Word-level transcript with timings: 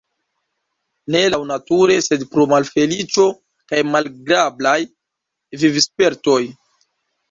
Ne 1.15 1.21
laŭnature, 1.33 1.99
sed 2.07 2.25
pro 2.33 2.47
malfeliĉo 2.55 3.29
kaj 3.71 3.85
malagrablaj 3.93 4.79
vivspertoj. 5.67 6.45